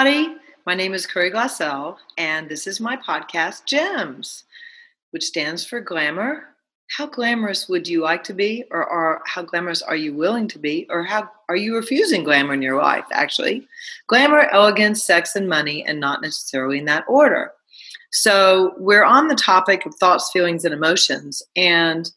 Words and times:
everybody. 0.00 0.34
My 0.64 0.74
name 0.74 0.94
is 0.94 1.06
Curry 1.06 1.30
Glassell, 1.30 1.98
and 2.16 2.48
this 2.48 2.66
is 2.66 2.80
my 2.80 2.96
podcast, 2.96 3.66
Gems, 3.66 4.44
which 5.10 5.24
stands 5.24 5.62
for 5.62 5.78
Glamour. 5.82 6.44
How 6.96 7.06
glamorous 7.06 7.68
would 7.68 7.86
you 7.86 8.00
like 8.00 8.24
to 8.24 8.32
be, 8.32 8.64
or 8.70 8.82
are, 8.86 9.20
how 9.26 9.42
glamorous 9.42 9.82
are 9.82 9.96
you 9.96 10.14
willing 10.14 10.48
to 10.48 10.58
be, 10.58 10.86
or 10.88 11.02
how 11.02 11.28
are 11.50 11.56
you 11.56 11.76
refusing 11.76 12.24
glamour 12.24 12.54
in 12.54 12.62
your 12.62 12.80
life, 12.80 13.04
actually? 13.12 13.68
Glamour, 14.06 14.48
elegance, 14.52 15.04
sex, 15.04 15.36
and 15.36 15.46
money, 15.46 15.84
and 15.84 16.00
not 16.00 16.22
necessarily 16.22 16.78
in 16.78 16.86
that 16.86 17.04
order. 17.06 17.52
So, 18.10 18.72
we're 18.78 19.04
on 19.04 19.28
the 19.28 19.34
topic 19.34 19.84
of 19.84 19.94
thoughts, 19.96 20.30
feelings, 20.32 20.64
and 20.64 20.72
emotions, 20.72 21.42
and 21.56 22.10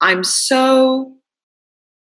I'm 0.00 0.22
so 0.22 1.12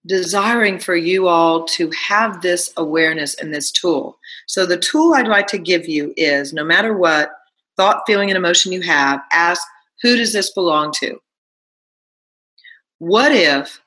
desiring 0.05 0.79
for 0.79 0.95
you 0.95 1.27
all 1.27 1.65
to 1.65 1.91
have 1.91 2.41
this 2.41 2.71
awareness 2.77 3.35
and 3.35 3.53
this 3.53 3.71
tool. 3.71 4.17
So, 4.47 4.65
the 4.65 4.77
tool 4.77 5.13
I'd 5.13 5.27
like 5.27 5.47
to 5.47 5.57
give 5.57 5.87
you 5.87 6.13
is 6.17 6.53
no 6.53 6.63
matter 6.63 6.95
what 6.95 7.31
thought, 7.79 8.03
feeling, 8.05 8.29
and 8.29 8.37
emotion 8.37 8.71
you 8.73 8.81
have, 8.81 9.21
ask 9.31 9.61
who 10.01 10.17
does 10.17 10.33
this 10.33 10.51
belong 10.51 10.91
to? 10.99 11.17
What 12.99 13.31
if 13.31 13.81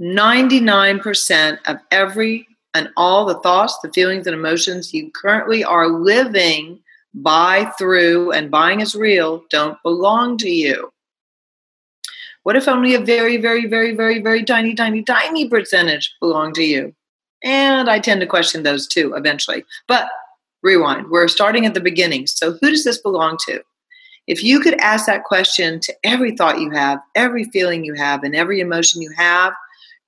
99% 0.00 1.58
of 1.66 1.78
every 1.90 2.46
and 2.74 2.90
all 2.96 3.24
the 3.24 3.40
thoughts, 3.40 3.78
the 3.82 3.92
feelings, 3.92 4.26
and 4.26 4.34
emotions 4.34 4.94
you 4.94 5.10
currently 5.10 5.64
are 5.64 5.88
living 5.88 6.78
by, 7.14 7.64
through, 7.78 8.32
and 8.32 8.50
buying 8.50 8.82
as 8.82 8.94
real 8.94 9.42
don't 9.50 9.82
belong 9.82 10.36
to 10.38 10.50
you? 10.50 10.92
What 12.46 12.54
if 12.54 12.68
only 12.68 12.94
a 12.94 13.00
very, 13.00 13.38
very, 13.38 13.66
very, 13.66 13.92
very, 13.92 14.20
very 14.20 14.44
tiny, 14.44 14.72
tiny, 14.72 15.02
tiny 15.02 15.48
percentage 15.48 16.14
belong 16.20 16.52
to 16.52 16.62
you? 16.62 16.94
And 17.42 17.90
I 17.90 17.98
tend 17.98 18.20
to 18.20 18.26
question 18.28 18.62
those 18.62 18.86
too 18.86 19.14
eventually. 19.16 19.64
But 19.88 20.06
rewind, 20.62 21.10
we're 21.10 21.26
starting 21.26 21.66
at 21.66 21.74
the 21.74 21.80
beginning. 21.80 22.28
So, 22.28 22.52
who 22.52 22.70
does 22.70 22.84
this 22.84 23.02
belong 23.02 23.36
to? 23.48 23.64
If 24.28 24.44
you 24.44 24.60
could 24.60 24.74
ask 24.74 25.06
that 25.06 25.24
question 25.24 25.80
to 25.80 25.94
every 26.04 26.36
thought 26.36 26.60
you 26.60 26.70
have, 26.70 27.00
every 27.16 27.46
feeling 27.46 27.84
you 27.84 27.94
have, 27.94 28.22
and 28.22 28.36
every 28.36 28.60
emotion 28.60 29.02
you 29.02 29.10
have, 29.16 29.52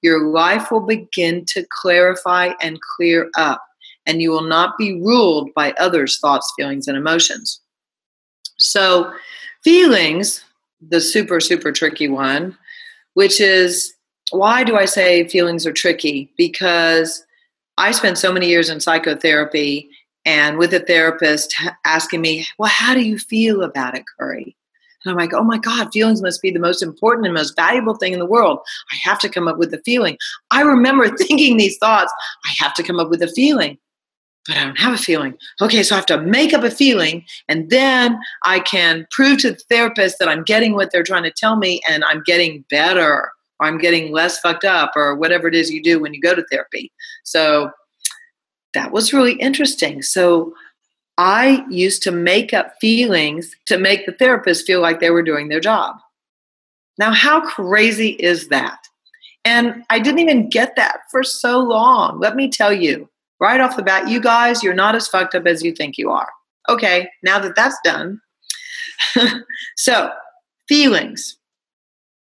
your 0.02 0.28
life 0.28 0.70
will 0.70 0.86
begin 0.86 1.44
to 1.46 1.66
clarify 1.82 2.52
and 2.62 2.78
clear 2.96 3.30
up, 3.36 3.64
and 4.06 4.22
you 4.22 4.30
will 4.30 4.46
not 4.46 4.78
be 4.78 5.02
ruled 5.02 5.52
by 5.54 5.72
others' 5.72 6.20
thoughts, 6.20 6.52
feelings, 6.56 6.86
and 6.86 6.96
emotions. 6.96 7.60
So, 8.58 9.12
feelings 9.64 10.44
the 10.86 11.00
super, 11.00 11.40
super 11.40 11.72
tricky 11.72 12.08
one, 12.08 12.56
which 13.14 13.40
is 13.40 13.94
why 14.30 14.64
do 14.64 14.76
I 14.76 14.84
say 14.84 15.26
feelings 15.28 15.66
are 15.66 15.72
tricky? 15.72 16.32
Because 16.36 17.24
I 17.78 17.92
spent 17.92 18.18
so 18.18 18.32
many 18.32 18.48
years 18.48 18.68
in 18.68 18.80
psychotherapy 18.80 19.88
and 20.24 20.58
with 20.58 20.74
a 20.74 20.80
therapist 20.80 21.54
asking 21.86 22.20
me, 22.20 22.46
Well, 22.58 22.68
how 22.68 22.94
do 22.94 23.00
you 23.00 23.18
feel 23.18 23.62
about 23.62 23.96
it, 23.96 24.04
Curry? 24.18 24.56
And 25.04 25.12
I'm 25.12 25.16
like, 25.16 25.32
Oh 25.32 25.44
my 25.44 25.58
God, 25.58 25.88
feelings 25.92 26.22
must 26.22 26.42
be 26.42 26.50
the 26.50 26.58
most 26.58 26.82
important 26.82 27.26
and 27.26 27.34
most 27.34 27.56
valuable 27.56 27.94
thing 27.94 28.12
in 28.12 28.18
the 28.18 28.26
world. 28.26 28.58
I 28.92 28.96
have 29.08 29.18
to 29.20 29.28
come 29.28 29.48
up 29.48 29.58
with 29.58 29.72
a 29.72 29.82
feeling. 29.84 30.18
I 30.50 30.62
remember 30.62 31.08
thinking 31.16 31.56
these 31.56 31.78
thoughts 31.78 32.12
I 32.44 32.52
have 32.58 32.74
to 32.74 32.82
come 32.82 33.00
up 33.00 33.08
with 33.08 33.22
a 33.22 33.28
feeling 33.28 33.78
but 34.48 34.56
I 34.56 34.64
don't 34.64 34.78
have 34.78 34.94
a 34.94 34.98
feeling. 34.98 35.34
Okay, 35.60 35.82
so 35.82 35.94
I 35.94 35.98
have 35.98 36.06
to 36.06 36.20
make 36.22 36.54
up 36.54 36.64
a 36.64 36.70
feeling, 36.70 37.24
and 37.48 37.70
then 37.70 38.18
I 38.44 38.60
can 38.60 39.06
prove 39.10 39.38
to 39.40 39.50
the 39.52 39.62
therapist 39.68 40.18
that 40.18 40.28
I'm 40.28 40.42
getting 40.42 40.74
what 40.74 40.90
they're 40.90 41.04
trying 41.04 41.24
to 41.24 41.30
tell 41.30 41.56
me 41.56 41.80
and 41.88 42.02
I'm 42.02 42.22
getting 42.24 42.64
better 42.70 43.30
or 43.60 43.66
I'm 43.66 43.78
getting 43.78 44.12
less 44.12 44.40
fucked 44.40 44.64
up 44.64 44.92
or 44.96 45.14
whatever 45.14 45.48
it 45.48 45.54
is 45.54 45.70
you 45.70 45.82
do 45.82 46.00
when 46.00 46.14
you 46.14 46.20
go 46.20 46.34
to 46.34 46.44
therapy. 46.50 46.90
So 47.24 47.70
that 48.74 48.92
was 48.92 49.12
really 49.12 49.34
interesting. 49.34 50.02
So 50.02 50.54
I 51.18 51.64
used 51.68 52.02
to 52.04 52.12
make 52.12 52.54
up 52.54 52.74
feelings 52.80 53.54
to 53.66 53.76
make 53.76 54.06
the 54.06 54.12
therapist 54.12 54.66
feel 54.66 54.80
like 54.80 55.00
they 55.00 55.10
were 55.10 55.22
doing 55.22 55.48
their 55.48 55.60
job. 55.60 55.96
Now, 56.96 57.12
how 57.12 57.40
crazy 57.40 58.10
is 58.10 58.48
that? 58.48 58.78
And 59.44 59.84
I 59.90 59.98
didn't 59.98 60.20
even 60.20 60.48
get 60.48 60.76
that 60.76 61.00
for 61.10 61.22
so 61.22 61.58
long. 61.58 62.20
Let 62.20 62.36
me 62.36 62.48
tell 62.48 62.72
you, 62.72 63.08
right 63.40 63.60
off 63.60 63.76
the 63.76 63.82
bat, 63.82 64.08
you 64.08 64.20
guys, 64.20 64.62
you're 64.62 64.74
not 64.74 64.94
as 64.94 65.08
fucked 65.08 65.34
up 65.34 65.46
as 65.46 65.62
you 65.62 65.72
think 65.72 65.98
you 65.98 66.10
are. 66.10 66.28
Okay, 66.68 67.08
now 67.22 67.38
that 67.38 67.56
that's 67.56 67.78
done. 67.82 68.20
so, 69.76 70.10
feelings. 70.68 71.36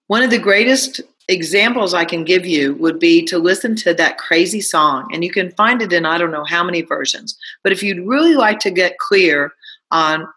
One 0.07 0.21
of 0.21 0.29
the 0.29 0.37
greatest 0.37 1.01
examples 1.27 1.93
I 1.93 2.05
can 2.05 2.23
give 2.23 2.45
you 2.45 2.75
would 2.75 2.99
be 2.99 3.25
to 3.25 3.39
listen 3.39 3.75
to 3.77 3.93
that 3.95 4.17
crazy 4.17 4.61
song. 4.61 5.09
And 5.11 5.23
you 5.23 5.31
can 5.31 5.51
find 5.51 5.81
it 5.81 5.91
in 5.91 6.05
I 6.05 6.17
don't 6.17 6.31
know 6.31 6.43
how 6.43 6.63
many 6.63 6.81
versions. 6.81 7.37
But 7.63 7.71
if 7.71 7.81
you'd 7.81 8.05
really 8.05 8.35
like 8.35 8.59
to 8.59 8.71
get 8.71 8.99
clear 8.99 9.53
on 9.91 10.27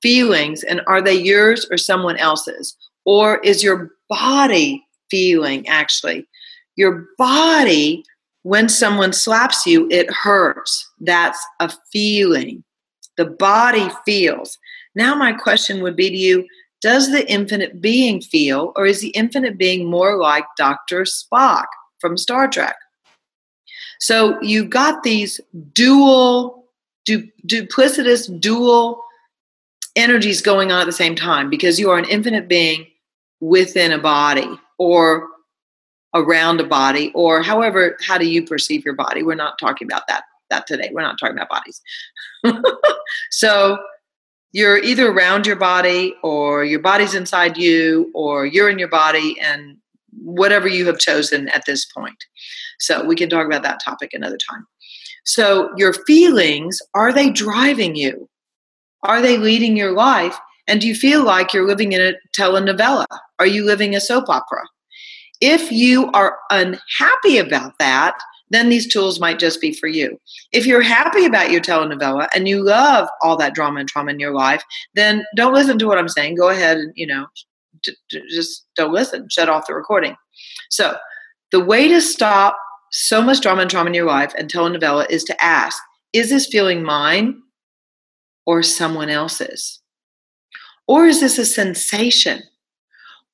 feelings 0.00 0.62
and 0.62 0.80
are 0.86 1.02
they 1.02 1.14
yours 1.14 1.66
or 1.70 1.76
someone 1.76 2.16
else's? 2.16 2.76
Or 3.04 3.38
is 3.38 3.62
your 3.62 3.90
body 4.08 4.86
feeling 5.10 5.66
actually? 5.68 6.26
Your 6.76 7.06
body 7.18 8.04
when 8.48 8.66
someone 8.66 9.12
slaps 9.12 9.66
you, 9.66 9.86
it 9.90 10.10
hurts. 10.10 10.90
That's 11.00 11.38
a 11.60 11.70
feeling. 11.92 12.64
The 13.18 13.26
body 13.26 13.90
feels. 14.06 14.56
Now, 14.94 15.14
my 15.14 15.32
question 15.34 15.82
would 15.82 15.96
be 15.96 16.08
to 16.08 16.16
you 16.16 16.46
Does 16.80 17.10
the 17.10 17.30
infinite 17.30 17.82
being 17.82 18.22
feel, 18.22 18.72
or 18.74 18.86
is 18.86 19.02
the 19.02 19.10
infinite 19.10 19.58
being 19.58 19.84
more 19.84 20.16
like 20.16 20.46
Dr. 20.56 21.02
Spock 21.02 21.66
from 22.00 22.16
Star 22.16 22.48
Trek? 22.48 22.76
So 24.00 24.40
you 24.40 24.64
got 24.64 25.02
these 25.02 25.42
dual, 25.74 26.64
du- 27.04 27.28
duplicitous, 27.46 28.40
dual 28.40 29.04
energies 29.94 30.40
going 30.40 30.72
on 30.72 30.80
at 30.80 30.86
the 30.86 30.92
same 30.92 31.14
time 31.14 31.50
because 31.50 31.78
you 31.78 31.90
are 31.90 31.98
an 31.98 32.08
infinite 32.08 32.48
being 32.48 32.86
within 33.40 33.92
a 33.92 33.98
body 33.98 34.48
or 34.78 35.28
around 36.14 36.60
a 36.60 36.64
body 36.64 37.12
or 37.14 37.42
however 37.42 37.96
how 38.00 38.18
do 38.18 38.28
you 38.28 38.44
perceive 38.44 38.84
your 38.84 38.94
body? 38.94 39.22
We're 39.22 39.34
not 39.34 39.58
talking 39.58 39.86
about 39.86 40.06
that 40.08 40.24
that 40.50 40.66
today. 40.66 40.90
We're 40.92 41.02
not 41.02 41.18
talking 41.18 41.36
about 41.36 41.48
bodies. 41.50 41.82
So 43.30 43.78
you're 44.52 44.78
either 44.78 45.10
around 45.10 45.46
your 45.46 45.56
body 45.56 46.14
or 46.22 46.64
your 46.64 46.80
body's 46.80 47.14
inside 47.14 47.56
you 47.56 48.10
or 48.14 48.46
you're 48.46 48.70
in 48.70 48.78
your 48.78 48.88
body 48.88 49.36
and 49.40 49.76
whatever 50.12 50.68
you 50.68 50.86
have 50.86 50.98
chosen 50.98 51.48
at 51.50 51.64
this 51.66 51.84
point. 51.84 52.16
So 52.78 53.04
we 53.04 53.14
can 53.14 53.28
talk 53.28 53.46
about 53.46 53.62
that 53.62 53.80
topic 53.84 54.14
another 54.14 54.38
time. 54.50 54.66
So 55.24 55.70
your 55.76 55.92
feelings 55.92 56.78
are 56.94 57.12
they 57.12 57.30
driving 57.30 57.94
you? 57.94 58.28
Are 59.02 59.20
they 59.20 59.36
leading 59.36 59.76
your 59.76 59.92
life? 59.92 60.38
And 60.66 60.80
do 60.80 60.88
you 60.88 60.94
feel 60.94 61.24
like 61.24 61.52
you're 61.52 61.66
living 61.66 61.92
in 61.92 62.00
a 62.00 62.14
telenovela? 62.38 63.06
Are 63.38 63.46
you 63.46 63.64
living 63.64 63.94
a 63.94 64.00
soap 64.00 64.28
opera 64.28 64.64
if 65.40 65.70
you 65.70 66.10
are 66.12 66.38
unhappy 66.50 67.38
about 67.38 67.72
that, 67.78 68.14
then 68.50 68.68
these 68.68 68.86
tools 68.86 69.20
might 69.20 69.38
just 69.38 69.60
be 69.60 69.72
for 69.72 69.86
you. 69.86 70.18
If 70.52 70.66
you're 70.66 70.82
happy 70.82 71.24
about 71.24 71.50
your 71.50 71.60
telenovela 71.60 72.28
and 72.34 72.48
you 72.48 72.64
love 72.64 73.08
all 73.22 73.36
that 73.36 73.54
drama 73.54 73.80
and 73.80 73.88
trauma 73.88 74.10
in 74.10 74.20
your 74.20 74.34
life, 74.34 74.62
then 74.94 75.24
don't 75.36 75.54
listen 75.54 75.78
to 75.78 75.86
what 75.86 75.98
I'm 75.98 76.08
saying. 76.08 76.36
Go 76.36 76.48
ahead 76.48 76.78
and, 76.78 76.92
you 76.96 77.06
know, 77.06 77.26
just 78.30 78.66
don't 78.74 78.92
listen. 78.92 79.28
Shut 79.30 79.48
off 79.48 79.66
the 79.66 79.74
recording. 79.74 80.16
So, 80.70 80.96
the 81.50 81.64
way 81.64 81.88
to 81.88 82.00
stop 82.00 82.58
so 82.90 83.22
much 83.22 83.40
drama 83.40 83.62
and 83.62 83.70
trauma 83.70 83.88
in 83.88 83.94
your 83.94 84.06
life 84.06 84.32
and 84.36 84.50
telenovela 84.50 85.08
is 85.10 85.24
to 85.24 85.44
ask, 85.44 85.82
is 86.12 86.30
this 86.30 86.46
feeling 86.46 86.82
mine 86.82 87.40
or 88.46 88.62
someone 88.62 89.10
else's? 89.10 89.80
Or 90.86 91.06
is 91.06 91.20
this 91.20 91.38
a 91.38 91.44
sensation? 91.44 92.42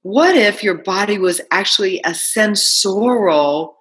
What 0.04 0.36
if 0.36 0.62
your 0.62 0.74
body 0.74 1.16
was 1.16 1.40
actually 1.50 1.98
a 2.04 2.12
sensorial 2.12 3.78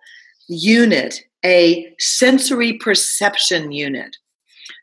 unit, 0.47 1.19
a 1.43 1.93
sensory 1.99 2.77
perception 2.77 3.73
unit? 3.73 4.15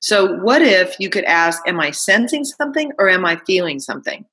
So, 0.02 0.34
what 0.40 0.60
if 0.60 1.00
you 1.00 1.08
could 1.08 1.25
ask, 1.25 1.66
Am 1.66 1.81
I 1.81 1.92
sensing 1.92 2.44
something 2.44 2.92
or 2.98 3.08
am 3.08 3.25
I 3.25 3.40
feeling 3.46 3.81
something? 3.81 4.26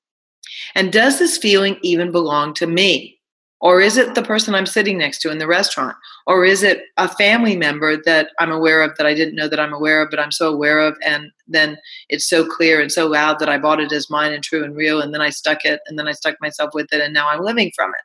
And 0.75 0.91
does 0.91 1.17
this 1.17 1.37
feeling 1.37 1.77
even 1.81 2.11
belong 2.11 2.53
to 2.55 2.67
me? 2.67 3.16
Or 3.59 3.81
is 3.81 3.97
it 3.97 4.13
the 4.13 4.21
person 4.21 4.53
I'm 4.53 4.67
sitting 4.67 4.99
next 4.99 5.19
to 5.21 5.31
in 5.31 5.39
the 5.39 5.47
restaurant? 5.47 5.97
Or 6.27 6.45
is 6.45 6.61
it 6.61 6.83
a 6.97 7.07
family 7.07 7.55
member 7.55 7.97
that 8.03 8.29
I'm 8.39 8.51
aware 8.51 8.83
of 8.83 8.95
that 8.97 9.07
I 9.07 9.15
didn't 9.15 9.35
know 9.35 9.47
that 9.47 9.59
I'm 9.59 9.73
aware 9.73 10.03
of, 10.03 10.11
but 10.11 10.19
I'm 10.19 10.31
so 10.31 10.53
aware 10.53 10.79
of? 10.79 10.95
And 11.03 11.31
then 11.47 11.77
it's 12.09 12.29
so 12.29 12.45
clear 12.45 12.79
and 12.79 12.91
so 12.91 13.07
loud 13.07 13.39
that 13.39 13.49
I 13.49 13.57
bought 13.57 13.79
it 13.79 13.91
as 13.91 14.11
mine 14.11 14.31
and 14.31 14.43
true 14.43 14.63
and 14.63 14.75
real. 14.75 15.01
And 15.01 15.11
then 15.11 15.21
I 15.21 15.29
stuck 15.29 15.65
it 15.65 15.79
and 15.87 15.97
then 15.97 16.07
I 16.07 16.11
stuck 16.11 16.35
myself 16.39 16.71
with 16.75 16.93
it. 16.93 17.01
And 17.01 17.13
now 17.13 17.29
I'm 17.29 17.41
living 17.41 17.71
from 17.75 17.89
it. 17.91 18.01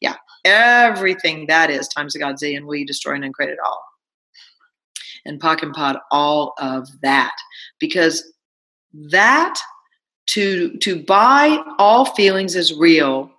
Yeah, 0.00 0.16
everything 0.44 1.46
that 1.46 1.70
is 1.70 1.88
times 1.88 2.14
a 2.14 2.18
godzillion, 2.18 2.66
will 2.66 2.76
you 2.76 2.86
destroy 2.86 3.14
and 3.14 3.24
uncreate 3.24 3.50
it 3.50 3.58
all? 3.64 3.82
And 5.24 5.40
POC 5.40 5.62
and 5.62 5.72
POD 5.72 5.96
all 6.10 6.52
of 6.58 6.88
that. 7.00 7.34
Because 7.78 8.22
that 9.10 9.58
to 10.26 10.76
to 10.78 11.02
buy 11.02 11.58
all 11.78 12.04
feelings 12.04 12.54
as 12.54 12.74
real 12.74 13.30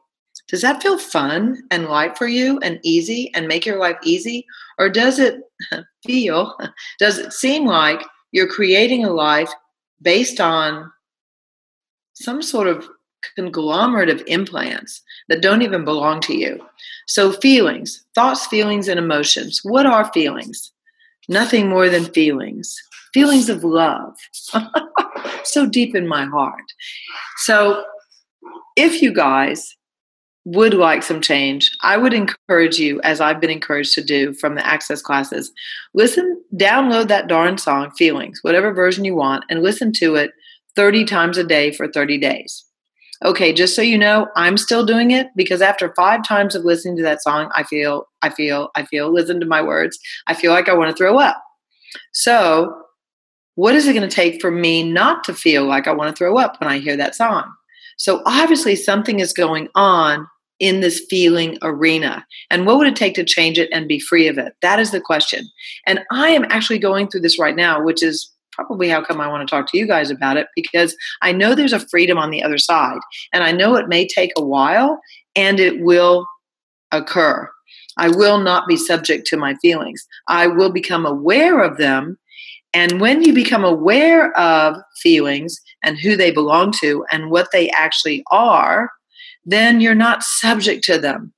does 0.47 0.61
that 0.61 0.81
feel 0.81 0.97
fun 0.97 1.63
and 1.71 1.85
light 1.85 2.17
for 2.17 2.27
you 2.27 2.59
and 2.59 2.79
easy 2.83 3.31
and 3.33 3.47
make 3.47 3.65
your 3.65 3.79
life 3.79 3.97
easy? 4.03 4.45
Or 4.77 4.89
does 4.89 5.19
it 5.19 5.41
feel, 6.05 6.57
does 6.99 7.17
it 7.17 7.33
seem 7.33 7.65
like 7.65 8.05
you're 8.31 8.47
creating 8.47 9.05
a 9.05 9.11
life 9.11 9.49
based 10.01 10.39
on 10.39 10.91
some 12.13 12.41
sort 12.41 12.67
of 12.67 12.87
conglomerate 13.35 14.09
of 14.09 14.23
implants 14.27 15.01
that 15.29 15.41
don't 15.41 15.61
even 15.61 15.83
belong 15.83 16.19
to 16.21 16.35
you. 16.35 16.63
So, 17.07 17.31
feelings, 17.31 18.03
thoughts, 18.13 18.45
feelings, 18.47 18.87
and 18.87 18.99
emotions. 18.99 19.61
What 19.63 19.85
are 19.85 20.11
feelings? 20.11 20.71
Nothing 21.27 21.69
more 21.69 21.89
than 21.89 22.05
feelings. 22.05 22.75
Feelings 23.13 23.49
of 23.49 23.63
love. 23.63 24.15
so 25.43 25.65
deep 25.65 25.95
in 25.95 26.07
my 26.07 26.25
heart. 26.25 26.63
So, 27.37 27.83
if 28.75 29.01
you 29.01 29.13
guys 29.13 29.75
would 30.45 30.75
like 30.75 31.01
some 31.01 31.21
change, 31.21 31.75
I 31.81 31.97
would 31.97 32.13
encourage 32.13 32.77
you, 32.77 33.01
as 33.01 33.19
I've 33.19 33.41
been 33.41 33.49
encouraged 33.49 33.93
to 33.95 34.03
do 34.03 34.33
from 34.33 34.53
the 34.53 34.65
access 34.65 35.01
classes, 35.01 35.51
listen, 35.95 36.41
download 36.55 37.07
that 37.07 37.27
darn 37.27 37.57
song, 37.57 37.91
Feelings, 37.97 38.39
whatever 38.43 38.71
version 38.71 39.05
you 39.05 39.15
want, 39.15 39.43
and 39.49 39.63
listen 39.63 39.91
to 39.93 40.15
it 40.15 40.31
30 40.75 41.03
times 41.05 41.37
a 41.37 41.43
day 41.43 41.71
for 41.71 41.87
30 41.87 42.19
days. 42.19 42.63
Okay, 43.23 43.53
just 43.53 43.75
so 43.75 43.81
you 43.81 43.97
know, 43.97 44.27
I'm 44.35 44.57
still 44.57 44.85
doing 44.85 45.09
it 45.11 45.27
because 45.35 45.61
after 45.61 45.93
five 45.95 46.23
times 46.23 46.53
of 46.53 46.63
listening 46.63 46.97
to 46.97 47.03
that 47.03 47.23
song, 47.23 47.49
I 47.55 47.63
feel, 47.63 48.07
I 48.21 48.29
feel, 48.29 48.69
I 48.75 48.83
feel, 48.85 49.11
listen 49.11 49.39
to 49.39 49.47
my 49.47 49.63
words, 49.63 49.97
I 50.27 50.35
feel 50.35 50.51
like 50.51 50.69
I 50.69 50.75
want 50.75 50.91
to 50.91 50.97
throw 50.97 51.17
up. 51.17 51.41
So, 52.11 52.81
what 53.55 53.73
is 53.73 53.87
it 53.87 53.93
going 53.93 54.07
to 54.07 54.13
take 54.13 54.41
for 54.41 54.51
me 54.51 54.83
not 54.83 55.23
to 55.23 55.33
feel 55.33 55.65
like 55.65 55.87
I 55.87 55.93
want 55.93 56.13
to 56.13 56.17
throw 56.17 56.37
up 56.37 56.59
when 56.59 56.69
I 56.69 56.77
hear 56.77 56.97
that 56.97 57.15
song? 57.15 57.51
So, 57.97 58.21
obviously, 58.25 58.75
something 58.75 59.21
is 59.21 59.31
going 59.31 59.69
on 59.75 60.27
in 60.59 60.81
this 60.81 61.05
feeling 61.09 61.57
arena? 61.61 62.25
And 62.49 62.65
what 62.65 62.77
would 62.77 62.87
it 62.87 62.95
take 62.95 63.15
to 63.15 63.23
change 63.23 63.57
it 63.57 63.69
and 63.71 63.87
be 63.87 63.99
free 63.99 64.27
of 64.27 64.37
it? 64.37 64.53
That 64.61 64.79
is 64.79 64.91
the 64.91 65.01
question. 65.01 65.47
And 65.85 66.01
I 66.11 66.29
am 66.29 66.45
actually 66.49 66.79
going 66.79 67.07
through 67.07 67.21
this 67.21 67.39
right 67.39 67.55
now, 67.55 67.83
which 67.83 68.01
is 68.03 68.31
probably 68.51 68.89
how 68.89 69.03
come 69.03 69.19
I 69.19 69.27
want 69.27 69.47
to 69.47 69.53
talk 69.53 69.69
to 69.71 69.77
you 69.77 69.85
guys 69.85 70.09
about 70.09 70.37
it 70.37 70.47
because 70.55 70.95
I 71.21 71.33
know 71.33 71.53
there's 71.53 71.73
a 71.73 71.87
freedom 71.87 72.17
on 72.17 72.31
the 72.31 72.41
other 72.41 72.57
side. 72.57 72.99
And 73.33 73.43
I 73.43 73.51
know 73.51 73.75
it 73.75 73.89
may 73.89 74.07
take 74.07 74.31
a 74.37 74.45
while 74.45 74.99
and 75.35 75.59
it 75.59 75.81
will 75.81 76.25
occur. 76.91 77.49
I 77.97 78.09
will 78.09 78.39
not 78.39 78.67
be 78.67 78.77
subject 78.77 79.27
to 79.27 79.37
my 79.37 79.55
feelings. 79.55 80.05
I 80.27 80.47
will 80.47 80.71
become 80.71 81.05
aware 81.05 81.61
of 81.61 81.77
them. 81.77 82.17
And 82.73 82.99
when 82.99 83.23
you 83.23 83.33
become 83.33 83.63
aware 83.63 84.37
of 84.37 84.75
feelings 85.01 85.59
and 85.83 85.97
who 85.97 86.17
they 86.17 86.31
belong 86.31 86.73
to 86.81 87.05
and 87.11 87.31
what 87.31 87.49
they 87.53 87.69
actually 87.71 88.23
are, 88.31 88.89
then 89.45 89.79
you're 89.79 89.95
not 89.95 90.23
subject 90.23 90.83
to 90.85 90.97
them. 90.97 91.33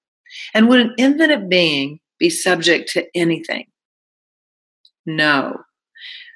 And 0.54 0.68
would 0.68 0.80
an 0.80 0.96
infinite 0.98 1.50
being 1.50 2.00
be 2.20 2.30
subject 2.30 2.90
to 2.94 3.06
anything? 3.16 3.68
No. 5.06 5.62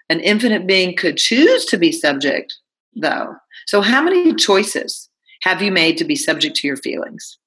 An 0.10 0.20
infinite 0.20 0.68
being 0.68 0.96
could 0.96 1.18
choose 1.18 1.66
to 1.66 1.78
be 1.78 1.92
subject, 1.92 2.58
though. 2.96 3.36
So, 3.68 3.82
how 3.82 4.02
many 4.02 4.34
choices 4.34 5.10
have 5.44 5.62
you 5.62 5.72
made 5.72 5.98
to 5.98 6.06
be 6.06 6.16
subject 6.16 6.56
to 6.58 6.68
your 6.68 6.78
feelings? 6.78 7.38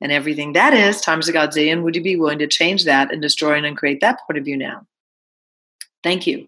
And 0.00 0.12
everything 0.12 0.52
that 0.52 0.74
is 0.74 1.00
times 1.00 1.28
a 1.28 1.32
godzillion, 1.32 1.82
would 1.82 1.96
you 1.96 2.02
be 2.02 2.16
willing 2.16 2.38
to 2.38 2.46
change 2.46 2.84
that 2.84 3.12
and 3.12 3.20
destroy 3.20 3.54
and 3.54 3.66
uncreate 3.66 4.00
that 4.00 4.20
point 4.26 4.38
of 4.38 4.44
view 4.44 4.56
now? 4.56 4.86
Thank 6.04 6.26
you. 6.26 6.46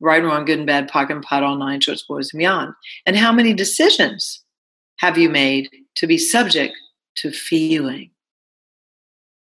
Right 0.00 0.20
and 0.20 0.26
wrong, 0.26 0.44
good 0.44 0.58
and 0.58 0.66
bad, 0.66 0.90
POC 0.90 1.10
and 1.10 1.22
POD, 1.22 1.42
all 1.42 1.56
nine 1.56 1.80
shorts, 1.80 2.02
boys, 2.02 2.32
and 2.32 2.38
beyond. 2.38 2.74
And 3.06 3.16
how 3.16 3.32
many 3.32 3.54
decisions 3.54 4.42
have 4.98 5.16
you 5.16 5.30
made 5.30 5.70
to 5.96 6.06
be 6.06 6.18
subject 6.18 6.74
to 7.16 7.30
feeling? 7.30 8.10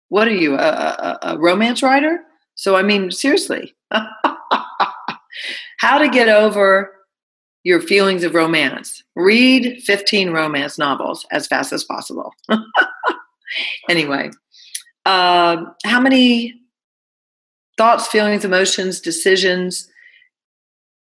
What 0.09 0.27
are 0.27 0.35
you, 0.35 0.55
a, 0.55 0.57
a, 0.57 1.19
a 1.21 1.37
romance 1.37 1.83
writer? 1.83 2.19
So, 2.55 2.75
I 2.75 2.81
mean, 2.81 3.11
seriously, 3.11 3.75
how 3.91 5.97
to 5.97 6.09
get 6.09 6.27
over 6.27 6.91
your 7.63 7.81
feelings 7.81 8.23
of 8.23 8.33
romance. 8.33 9.03
Read 9.15 9.81
15 9.83 10.31
romance 10.31 10.77
novels 10.77 11.25
as 11.31 11.47
fast 11.47 11.71
as 11.71 11.83
possible. 11.83 12.33
anyway, 13.89 14.31
uh, 15.05 15.63
how 15.85 15.99
many 15.99 16.55
thoughts, 17.77 18.07
feelings, 18.07 18.43
emotions, 18.43 18.99
decisions, 18.99 19.89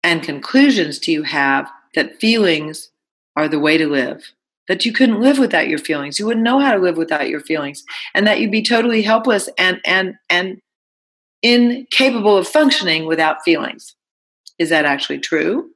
and 0.02 0.22
conclusions 0.22 0.98
do 0.98 1.12
you 1.12 1.22
have 1.22 1.70
that 1.94 2.20
feelings 2.20 2.90
are 3.36 3.48
the 3.48 3.58
way 3.58 3.78
to 3.78 3.86
live. 3.86 4.32
That 4.68 4.84
you 4.84 4.92
couldn't 4.92 5.20
live 5.20 5.38
without 5.38 5.68
your 5.68 5.78
feelings. 5.78 6.18
You 6.18 6.26
wouldn't 6.26 6.44
know 6.44 6.60
how 6.60 6.72
to 6.74 6.80
live 6.80 6.96
without 6.96 7.28
your 7.28 7.40
feelings. 7.40 7.82
And 8.14 8.26
that 8.26 8.40
you'd 8.40 8.52
be 8.52 8.62
totally 8.62 9.02
helpless 9.02 9.48
and 9.58 9.80
and 9.84 10.14
and 10.28 10.60
incapable 11.42 12.36
of 12.36 12.46
functioning 12.46 13.06
without 13.06 13.42
feelings. 13.42 13.96
Is 14.58 14.68
that 14.68 14.84
actually 14.84 15.18
true? 15.18 15.70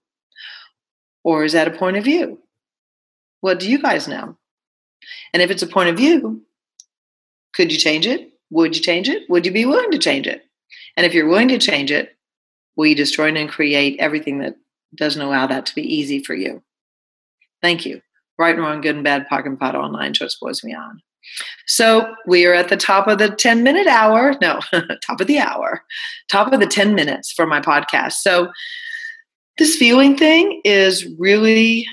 Or 1.24 1.44
is 1.44 1.54
that 1.54 1.68
a 1.68 1.70
point 1.76 1.96
of 1.96 2.04
view? 2.04 2.38
What 3.40 3.58
do 3.58 3.70
you 3.70 3.80
guys 3.80 4.06
know? 4.06 4.36
And 5.32 5.42
if 5.42 5.50
it's 5.50 5.62
a 5.62 5.66
point 5.66 5.88
of 5.88 5.96
view, 5.96 6.42
could 7.54 7.72
you 7.72 7.78
change 7.78 8.06
it? 8.06 8.32
Would 8.50 8.76
you 8.76 8.82
change 8.82 9.08
it? 9.08 9.28
Would 9.28 9.46
you 9.46 9.52
be 9.52 9.64
willing 9.64 9.90
to 9.90 9.98
change 9.98 10.26
it? 10.26 10.44
And 10.96 11.06
if 11.06 11.14
you're 11.14 11.28
willing 11.28 11.48
to 11.48 11.58
change 11.58 11.90
it, 11.90 12.16
will 12.76 12.86
you 12.86 12.94
destroy 12.94 13.34
and 13.34 13.48
create 13.48 13.98
everything 13.98 14.38
that 14.38 14.56
doesn't 14.94 15.20
allow 15.20 15.46
that 15.46 15.66
to 15.66 15.74
be 15.74 15.82
easy 15.82 16.22
for 16.22 16.34
you? 16.34 16.62
Thank 17.62 17.86
you. 17.86 18.02
Right 18.38 18.54
and 18.54 18.64
wrong, 18.64 18.80
good 18.80 18.96
and 18.96 19.04
bad, 19.04 19.26
POC 19.30 19.46
and 19.46 19.60
POD 19.60 19.76
online, 19.76 20.12
just 20.12 20.40
boys 20.40 20.64
me 20.64 20.74
on. 20.74 21.00
So 21.66 22.14
we 22.26 22.44
are 22.46 22.54
at 22.54 22.68
the 22.68 22.76
top 22.76 23.06
of 23.06 23.18
the 23.18 23.30
10 23.30 23.62
minute 23.62 23.86
hour. 23.86 24.34
No, 24.40 24.60
top 25.06 25.20
of 25.20 25.26
the 25.26 25.38
hour, 25.38 25.82
top 26.30 26.52
of 26.52 26.60
the 26.60 26.66
10 26.66 26.94
minutes 26.94 27.32
for 27.32 27.46
my 27.46 27.60
podcast. 27.60 28.14
So 28.14 28.50
this 29.58 29.76
feeling 29.76 30.16
thing 30.16 30.60
is 30.64 31.06
really 31.18 31.86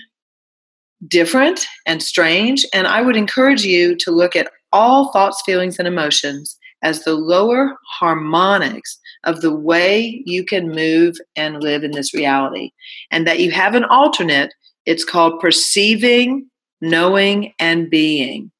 different 1.07 1.65
and 1.85 2.01
strange. 2.01 2.65
And 2.73 2.87
I 2.87 3.01
would 3.01 3.15
encourage 3.15 3.63
you 3.63 3.95
to 3.97 4.11
look 4.11 4.35
at 4.35 4.51
all 4.71 5.11
thoughts, 5.11 5.41
feelings, 5.45 5.79
and 5.79 5.87
emotions 5.87 6.57
as 6.83 7.03
the 7.03 7.13
lower 7.13 7.75
harmonics 7.99 8.99
of 9.23 9.41
the 9.41 9.53
way 9.53 10.23
you 10.25 10.43
can 10.43 10.69
move 10.69 11.15
and 11.35 11.61
live 11.61 11.83
in 11.83 11.91
this 11.91 12.13
reality. 12.13 12.71
And 13.11 13.27
that 13.27 13.39
you 13.39 13.51
have 13.51 13.75
an 13.75 13.83
alternate 13.85 14.53
it's 14.85 15.03
called 15.03 15.39
Perceiving, 15.39 16.49
Knowing, 16.81 17.53
and 17.59 17.89
Being. 17.89 18.51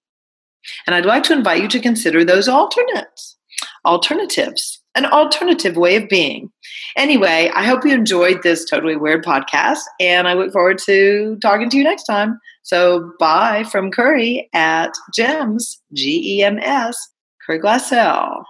And 0.86 0.96
I'd 0.96 1.06
like 1.06 1.24
to 1.24 1.34
invite 1.34 1.62
you 1.62 1.68
to 1.70 1.80
consider 1.80 2.24
those 2.24 2.48
alternates, 2.48 3.38
alternatives, 3.86 4.82
an 4.96 5.06
alternative 5.06 5.78
way 5.78 5.96
of 5.96 6.10
being. 6.10 6.52
Anyway, 6.98 7.50
I 7.56 7.64
hope 7.64 7.86
you 7.86 7.94
enjoyed 7.94 8.44
this 8.44 8.66
totally 8.70 8.96
weird 8.96 9.24
podcast, 9.24 9.80
and 10.00 10.28
I 10.28 10.34
look 10.34 10.52
forward 10.52 10.78
to 10.86 11.38
talking 11.42 11.70
to 11.70 11.78
you 11.78 11.84
next 11.84 12.04
time. 12.04 12.40
So, 12.64 13.12
bye 13.20 13.64
from 13.72 13.92
Curry 13.92 14.50
at 14.54 14.92
GEMS, 15.16 15.82
G 15.94 16.38
E 16.40 16.44
M 16.44 16.60
S, 16.60 16.98
Curry 17.46 17.60
Glassell. 17.60 18.41